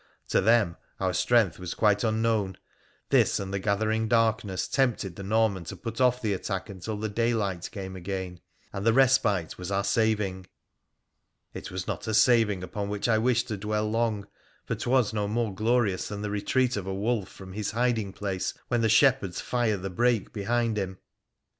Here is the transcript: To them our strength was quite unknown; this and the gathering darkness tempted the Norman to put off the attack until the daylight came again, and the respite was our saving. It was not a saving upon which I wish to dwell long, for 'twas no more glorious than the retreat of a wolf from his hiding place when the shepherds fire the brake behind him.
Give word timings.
To 0.29 0.41
them 0.41 0.77
our 0.99 1.13
strength 1.13 1.59
was 1.59 1.75
quite 1.75 2.03
unknown; 2.03 2.57
this 3.09 3.39
and 3.39 3.53
the 3.53 3.59
gathering 3.59 4.07
darkness 4.07 4.67
tempted 4.67 5.15
the 5.15 5.21
Norman 5.21 5.63
to 5.65 5.75
put 5.75 6.01
off 6.01 6.23
the 6.23 6.33
attack 6.33 6.71
until 6.71 6.97
the 6.97 7.07
daylight 7.07 7.69
came 7.71 7.95
again, 7.95 8.39
and 8.73 8.83
the 8.83 8.93
respite 8.93 9.59
was 9.59 9.69
our 9.69 9.83
saving. 9.83 10.47
It 11.53 11.69
was 11.69 11.85
not 11.85 12.07
a 12.07 12.15
saving 12.15 12.63
upon 12.63 12.89
which 12.89 13.07
I 13.07 13.19
wish 13.19 13.43
to 13.43 13.57
dwell 13.57 13.87
long, 13.91 14.25
for 14.65 14.73
'twas 14.73 15.13
no 15.13 15.27
more 15.27 15.53
glorious 15.53 16.07
than 16.07 16.23
the 16.23 16.31
retreat 16.31 16.75
of 16.75 16.87
a 16.87 16.93
wolf 16.95 17.29
from 17.29 17.53
his 17.53 17.69
hiding 17.69 18.11
place 18.11 18.55
when 18.69 18.81
the 18.81 18.89
shepherds 18.89 19.39
fire 19.39 19.77
the 19.77 19.91
brake 19.91 20.33
behind 20.33 20.77
him. 20.79 20.97